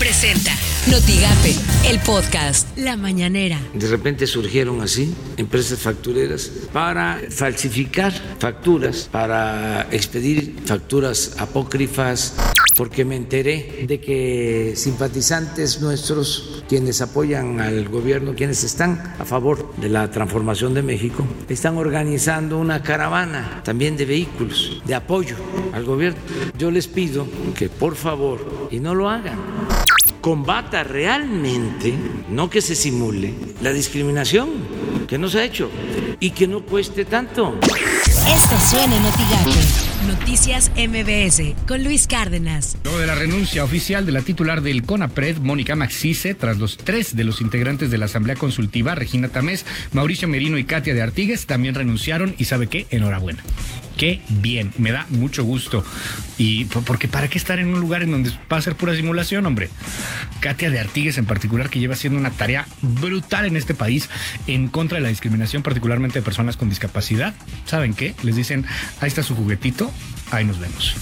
Presenta 0.00 0.50
Notigape, 0.90 1.54
el 1.86 2.00
podcast 2.00 2.66
La 2.78 2.96
Mañanera. 2.96 3.60
De 3.74 3.86
repente 3.86 4.26
surgieron 4.26 4.80
así 4.80 5.14
empresas 5.36 5.78
factureras 5.78 6.50
para 6.72 7.20
falsificar 7.28 8.10
facturas, 8.38 9.10
para 9.12 9.88
expedir 9.90 10.56
facturas 10.64 11.36
apócrifas, 11.38 12.34
porque 12.78 13.04
me 13.04 13.14
enteré 13.14 13.84
de 13.86 14.00
que 14.00 14.72
simpatizantes 14.74 15.82
nuestros, 15.82 16.64
quienes 16.66 17.02
apoyan 17.02 17.60
al 17.60 17.86
gobierno, 17.90 18.34
quienes 18.34 18.64
están 18.64 19.16
a 19.18 19.26
favor 19.26 19.74
de 19.76 19.90
la 19.90 20.10
transformación 20.10 20.72
de 20.72 20.80
México, 20.80 21.26
están 21.50 21.76
organizando 21.76 22.56
una 22.56 22.82
caravana 22.82 23.60
también 23.64 23.98
de 23.98 24.06
vehículos 24.06 24.80
de 24.86 24.94
apoyo 24.94 25.36
al 25.74 25.84
gobierno. 25.84 26.20
Yo 26.56 26.70
les 26.70 26.88
pido 26.88 27.26
que 27.54 27.68
por 27.68 27.96
favor, 27.96 28.68
y 28.70 28.80
no 28.80 28.94
lo 28.94 29.10
hagan, 29.10 29.38
combata 30.20 30.84
realmente, 30.84 31.94
no 32.28 32.50
que 32.50 32.60
se 32.60 32.74
simule, 32.74 33.34
la 33.62 33.72
discriminación 33.72 34.50
que 35.08 35.18
no 35.18 35.28
se 35.28 35.40
ha 35.40 35.44
hecho 35.44 35.70
y 36.20 36.30
que 36.30 36.46
no 36.46 36.60
cueste 36.60 37.04
tanto. 37.04 37.58
Suena 38.68 38.96
en 38.96 39.89
Noticias 40.06 40.72
MBS 40.76 41.54
con 41.68 41.84
Luis 41.84 42.06
Cárdenas. 42.06 42.78
Luego 42.84 42.98
de 43.00 43.06
la 43.06 43.14
renuncia 43.14 43.62
oficial 43.62 44.06
de 44.06 44.12
la 44.12 44.22
titular 44.22 44.62
del 44.62 44.82
CONAPRED, 44.82 45.38
Mónica 45.38 45.76
Maxice, 45.76 46.34
tras 46.34 46.58
los 46.58 46.78
tres 46.78 47.14
de 47.14 47.24
los 47.24 47.42
integrantes 47.42 47.90
de 47.90 47.98
la 47.98 48.06
Asamblea 48.06 48.36
Consultiva, 48.36 48.94
Regina 48.94 49.28
Tamés, 49.28 49.66
Mauricio 49.92 50.26
Merino 50.26 50.56
y 50.56 50.64
Katia 50.64 50.94
de 50.94 51.02
Artigues, 51.02 51.44
también 51.44 51.74
renunciaron 51.74 52.34
y 52.38 52.46
sabe 52.46 52.66
qué, 52.66 52.86
enhorabuena. 52.90 53.42
Qué 53.98 54.22
bien, 54.28 54.72
me 54.78 54.92
da 54.92 55.04
mucho 55.10 55.44
gusto. 55.44 55.84
Y 56.38 56.64
porque 56.64 57.06
para 57.06 57.28
qué 57.28 57.36
estar 57.36 57.58
en 57.58 57.68
un 57.68 57.80
lugar 57.80 58.02
en 58.02 58.10
donde 58.10 58.30
va 58.50 58.56
a 58.56 58.62
ser 58.62 58.74
pura 58.74 58.96
simulación, 58.96 59.44
hombre. 59.44 59.68
Katia 60.40 60.70
de 60.70 60.80
Artigues 60.80 61.18
en 61.18 61.26
particular, 61.26 61.70
que 61.70 61.78
lleva 61.78 61.94
haciendo 61.94 62.18
una 62.18 62.30
tarea 62.30 62.66
brutal 62.82 63.46
en 63.46 63.56
este 63.56 63.74
país 63.74 64.08
en 64.46 64.68
contra 64.68 64.96
de 64.96 65.02
la 65.02 65.08
discriminación, 65.08 65.62
particularmente 65.62 66.18
de 66.18 66.24
personas 66.24 66.56
con 66.56 66.68
discapacidad. 66.68 67.34
¿Saben 67.66 67.94
qué? 67.94 68.14
Les 68.22 68.36
dicen, 68.36 68.66
ahí 69.00 69.08
está 69.08 69.22
su 69.22 69.36
juguetito, 69.36 69.90
ahí 70.30 70.44
nos 70.44 70.58
vemos 70.58 70.94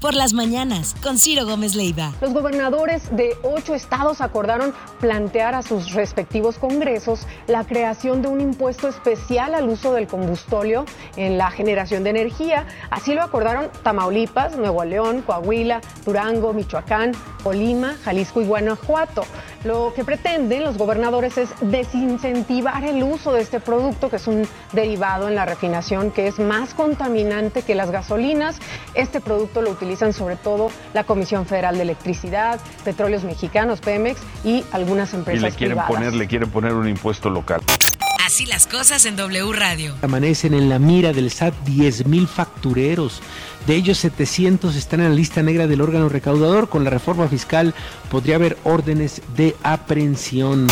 por 0.00 0.14
las 0.14 0.32
mañanas 0.32 0.94
con 1.02 1.18
Ciro 1.18 1.44
Gómez 1.44 1.74
Leiva. 1.74 2.12
Los 2.20 2.32
gobernadores 2.32 3.14
de 3.16 3.36
ocho 3.42 3.74
estados 3.74 4.20
acordaron 4.20 4.72
plantear 4.98 5.54
a 5.54 5.62
sus 5.62 5.92
respectivos 5.94 6.58
congresos 6.58 7.26
la 7.46 7.64
creación 7.64 8.22
de 8.22 8.28
un 8.28 8.40
impuesto 8.40 8.88
especial 8.88 9.54
al 9.54 9.68
uso 9.68 9.92
del 9.92 10.06
combustóleo 10.06 10.84
en 11.16 11.38
la 11.38 11.50
generación 11.50 12.04
de 12.04 12.10
energía. 12.10 12.66
Así 12.90 13.14
lo 13.14 13.22
acordaron 13.22 13.68
Tamaulipas, 13.82 14.56
Nuevo 14.56 14.84
León, 14.84 15.22
Coahuila, 15.22 15.80
Durango, 16.04 16.52
Michoacán, 16.52 17.12
Colima, 17.42 17.96
Jalisco 18.04 18.40
y 18.40 18.46
Guanajuato. 18.46 19.22
Lo 19.64 19.92
que 19.94 20.04
pretenden 20.04 20.62
los 20.62 20.78
gobernadores 20.78 21.36
es 21.38 21.50
desincentivar 21.60 22.84
el 22.84 23.02
uso 23.02 23.32
de 23.32 23.40
este 23.40 23.60
producto, 23.60 24.08
que 24.08 24.16
es 24.16 24.26
un 24.26 24.46
derivado 24.72 25.28
en 25.28 25.34
la 25.34 25.44
refinación 25.44 26.10
que 26.10 26.28
es 26.28 26.38
más 26.38 26.74
contaminante 26.74 27.62
que 27.62 27.74
las 27.74 27.90
gasolinas. 27.90 28.58
Este 28.94 29.20
producto 29.20 29.62
lo 29.62 29.70
utilizan 29.70 30.12
sobre 30.12 30.36
todo 30.36 30.70
la 30.94 31.04
Comisión 31.04 31.46
Federal 31.46 31.76
de 31.76 31.82
Electricidad, 31.82 32.60
Petróleos 32.84 33.24
Mexicanos, 33.24 33.80
Pemex 33.80 34.20
y 34.44 34.64
algunas 34.88 35.12
empresas 35.12 35.42
y 35.42 35.44
le 35.44 35.52
quieren 35.52 35.78
Poner, 35.86 36.14
le 36.14 36.26
quieren 36.26 36.50
poner 36.50 36.72
un 36.72 36.88
impuesto 36.88 37.28
local. 37.28 37.60
Así 38.24 38.46
las 38.46 38.66
cosas 38.66 39.04
en 39.04 39.16
W 39.16 39.52
Radio. 39.52 39.94
Amanecen 40.02 40.54
en 40.54 40.68
la 40.68 40.78
mira 40.78 41.12
del 41.12 41.30
SAT 41.30 41.54
10.000 41.66 42.26
factureros. 42.26 43.20
De 43.66 43.74
ellos 43.74 43.98
700 43.98 44.76
están 44.76 45.00
en 45.00 45.10
la 45.10 45.14
lista 45.14 45.42
negra 45.42 45.66
del 45.66 45.82
órgano 45.82 46.08
recaudador. 46.08 46.70
Con 46.70 46.84
la 46.84 46.90
reforma 46.90 47.28
fiscal 47.28 47.74
podría 48.10 48.36
haber 48.36 48.56
órdenes 48.64 49.20
de 49.36 49.54
aprehensión. 49.62 50.68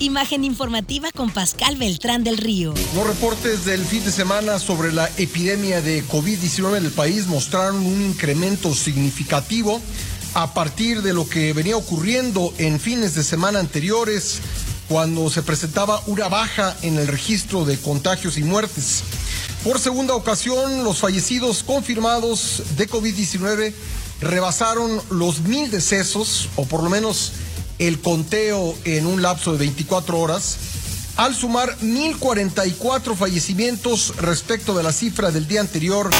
Imagen 0.00 0.44
informativa 0.44 1.10
con 1.14 1.30
Pascal 1.30 1.76
Beltrán 1.76 2.24
del 2.24 2.38
Río. 2.38 2.72
Los 2.94 3.06
reportes 3.06 3.64
del 3.64 3.84
fin 3.84 4.04
de 4.04 4.12
semana 4.12 4.58
sobre 4.58 4.92
la 4.92 5.10
epidemia 5.18 5.82
de 5.82 6.04
COVID-19 6.04 6.78
en 6.78 6.84
el 6.86 6.92
país 6.92 7.26
mostraron 7.26 7.84
un 7.84 8.00
incremento 8.00 8.72
significativo 8.74 9.82
a 10.34 10.54
partir 10.54 11.02
de 11.02 11.12
lo 11.12 11.28
que 11.28 11.52
venía 11.52 11.76
ocurriendo 11.76 12.52
en 12.58 12.80
fines 12.80 13.14
de 13.14 13.24
semana 13.24 13.58
anteriores 13.58 14.40
cuando 14.88 15.28
se 15.30 15.42
presentaba 15.42 16.02
una 16.06 16.28
baja 16.28 16.76
en 16.82 16.98
el 16.98 17.06
registro 17.06 17.64
de 17.64 17.78
contagios 17.78 18.38
y 18.38 18.42
muertes. 18.42 19.02
Por 19.64 19.78
segunda 19.78 20.14
ocasión, 20.14 20.84
los 20.84 20.98
fallecidos 20.98 21.62
confirmados 21.62 22.62
de 22.76 22.88
COVID-19 22.88 23.74
rebasaron 24.20 25.00
los 25.10 25.40
mil 25.40 25.70
decesos, 25.70 26.48
o 26.56 26.64
por 26.64 26.82
lo 26.82 26.90
menos 26.90 27.32
el 27.78 28.00
conteo 28.00 28.76
en 28.84 29.06
un 29.06 29.22
lapso 29.22 29.52
de 29.52 29.58
24 29.58 30.18
horas, 30.18 30.56
al 31.16 31.34
sumar 31.34 31.76
1.044 31.80 33.16
fallecimientos 33.16 34.16
respecto 34.16 34.76
de 34.76 34.84
la 34.84 34.92
cifra 34.92 35.30
del 35.30 35.48
día 35.48 35.60
anterior. 35.60 36.10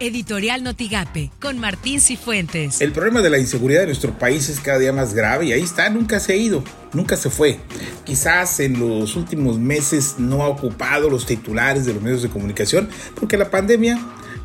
Editorial 0.00 0.62
Notigape, 0.62 1.30
con 1.40 1.58
Martín 1.58 2.00
Cifuentes. 2.00 2.80
El 2.80 2.92
problema 2.92 3.20
de 3.20 3.30
la 3.30 3.38
inseguridad 3.38 3.80
de 3.80 3.86
nuestro 3.86 4.16
país 4.18 4.48
es 4.48 4.60
cada 4.60 4.78
día 4.78 4.92
más 4.92 5.14
grave 5.14 5.46
y 5.46 5.52
ahí 5.52 5.62
está, 5.62 5.90
nunca 5.90 6.20
se 6.20 6.32
ha 6.32 6.36
ido, 6.36 6.62
nunca 6.92 7.16
se 7.16 7.30
fue. 7.30 7.58
Quizás 8.04 8.60
en 8.60 8.78
los 8.78 9.16
últimos 9.16 9.58
meses 9.58 10.16
no 10.18 10.42
ha 10.42 10.48
ocupado 10.48 11.10
los 11.10 11.26
titulares 11.26 11.84
de 11.84 11.94
los 11.94 12.02
medios 12.02 12.22
de 12.22 12.28
comunicación 12.28 12.88
porque 13.18 13.36
la 13.36 13.50
pandemia 13.50 13.98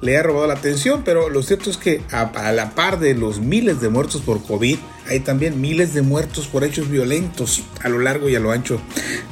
le 0.03 0.18
ha 0.18 0.24
robado 0.24 0.47
la 0.47 0.56
atención, 0.56 1.02
pero 1.06 1.30
lo 1.30 1.41
cierto 1.44 1.69
es 1.69 1.78
que 1.78 2.02
a, 2.12 2.52
la 2.52 2.75
par 2.75 3.00
de 3.00 3.16
los 3.16 3.40
miles 3.40 3.80
de 3.80 3.88
muertos 3.88 4.22
por 4.22 4.44
COVID, 4.44 4.78
hay 5.08 5.19
también 5.22 5.62
miles 5.62 5.94
de 5.94 6.02
muertos 6.02 6.47
por 6.47 6.64
hechos 6.64 6.90
violentos 6.90 7.64
a 7.81 7.90
lo 7.90 8.00
largo 8.00 8.28
y 8.28 8.36
a 8.36 8.40
lo 8.40 8.52
ancho 8.52 8.81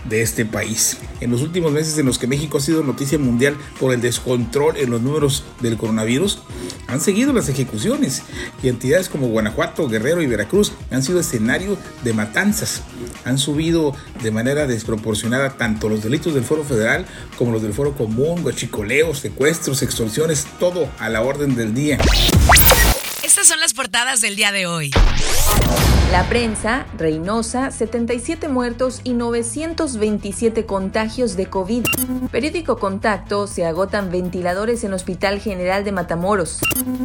de 0.05 0.21
este 0.21 0.45
país. 0.45 0.97
En 1.19 1.31
los 1.31 1.41
últimos 1.41 1.73
meses 1.73 1.97
en 1.97 2.05
los 2.05 2.17
que 2.17 2.27
México 2.27 2.57
ha 2.57 2.61
sido 2.61 2.83
noticia 2.83 3.19
mundial 3.19 3.57
por 3.79 3.93
el 3.93 4.01
descontrol 4.01 4.77
en 4.77 4.89
los 4.89 5.01
números 5.01 5.43
del 5.59 5.77
coronavirus, 5.77 6.39
han 6.87 7.01
seguido 7.01 7.33
las 7.33 7.49
ejecuciones 7.49 8.23
y 8.63 8.69
entidades 8.69 9.09
como 9.09 9.27
Guanajuato, 9.27 9.89
Guerrero 9.89 10.21
y 10.21 10.27
Veracruz 10.27 10.71
han 10.89 11.03
sido 11.03 11.19
escenario 11.19 11.77
de 12.03 12.13
matanzas. 12.13 12.81
Han 13.25 13.37
subido 13.37 13.95
de 14.21 14.31
manera 14.31 14.67
desproporcionada 14.67 15.57
tanto 15.57 15.89
los 15.89 16.03
delitos 16.03 16.33
del 16.33 16.43
Foro 16.43 16.63
Federal 16.63 17.05
como 17.37 17.51
los 17.51 17.61
del 17.61 17.73
Foro 17.73 17.93
Común, 17.93 18.41
guachicoleos, 18.43 19.19
secuestros, 19.19 19.81
extorsiones, 19.81 20.47
todo 20.59 20.89
a 20.99 21.09
la 21.09 21.21
orden 21.21 21.55
del 21.55 21.73
día. 21.73 21.97
Estas 23.23 23.47
son 23.47 23.59
las 23.59 23.73
portadas 23.73 24.21
del 24.21 24.35
día 24.35 24.51
de 24.51 24.67
hoy. 24.67 24.91
La 26.11 26.27
prensa, 26.27 26.85
Reynosa, 26.97 27.71
77 27.71 28.49
muertos 28.49 28.99
y 29.05 29.13
927 29.13 30.65
contagios 30.65 31.37
de 31.37 31.45
COVID. 31.45 31.85
Periódico 32.29 32.77
Contacto, 32.79 33.47
se 33.47 33.65
agotan 33.65 34.11
ventiladores 34.11 34.83
en 34.83 34.91
Hospital 34.91 35.39
General 35.39 35.85
de 35.85 35.93
Matamoros. 35.93 36.59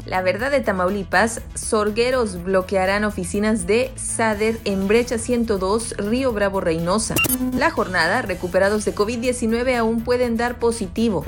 La 0.06 0.22
verdad 0.22 0.50
de 0.50 0.58
Tamaulipas, 0.58 1.40
sorgueros 1.54 2.42
bloquearán 2.42 3.04
oficinas 3.04 3.68
de 3.68 3.92
SADER 3.94 4.58
en 4.64 4.88
Brecha 4.88 5.18
102, 5.18 5.98
Río 5.98 6.32
Bravo 6.32 6.60
Reynosa. 6.60 7.14
La 7.56 7.70
jornada, 7.70 8.22
recuperados 8.22 8.84
de 8.84 8.94
COVID-19 8.94 9.76
aún 9.76 10.00
pueden 10.02 10.36
dar 10.36 10.58
positivo. 10.58 11.24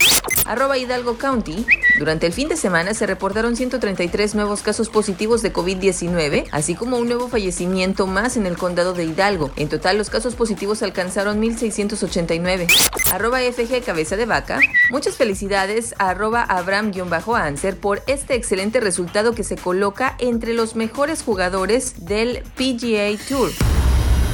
Arroba 0.49 0.79
Hidalgo 0.79 1.19
County. 1.19 1.63
Durante 1.99 2.25
el 2.25 2.33
fin 2.33 2.49
de 2.49 2.57
semana 2.57 2.95
se 2.95 3.05
reportaron 3.05 3.55
133 3.55 4.33
nuevos 4.33 4.63
casos 4.63 4.89
positivos 4.89 5.43
de 5.43 5.53
COVID-19, 5.53 6.47
así 6.51 6.73
como 6.73 6.97
un 6.97 7.07
nuevo 7.07 7.27
fallecimiento 7.27 8.07
más 8.07 8.35
en 8.35 8.47
el 8.47 8.57
condado 8.57 8.93
de 8.93 9.05
Hidalgo. 9.05 9.51
En 9.57 9.69
total, 9.69 9.99
los 9.99 10.09
casos 10.09 10.33
positivos 10.33 10.81
alcanzaron 10.81 11.39
1.689. 11.39 12.67
Arroba 13.13 13.41
FG 13.41 13.83
Cabeza 13.85 14.17
de 14.17 14.25
Vaca. 14.25 14.59
Muchas 14.89 15.17
felicidades 15.17 15.93
a 15.99 16.09
arroba 16.09 16.41
Abraham-Answer 16.41 17.77
por 17.77 18.01
este 18.07 18.33
excelente 18.33 18.79
resultado 18.79 19.35
que 19.35 19.43
se 19.43 19.55
coloca 19.55 20.15
entre 20.17 20.55
los 20.55 20.75
mejores 20.75 21.21
jugadores 21.21 22.07
del 22.07 22.41
PGA 22.55 23.15
Tour. 23.27 23.51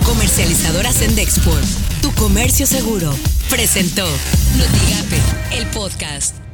Comercializadora 0.05 0.91
Sendexport, 0.91 1.63
tu 2.05 2.13
comercio 2.21 2.67
seguro, 2.67 3.11
presentó 3.49 4.05
Notigape, 4.57 5.19
el 5.57 5.65
podcast. 5.69 6.44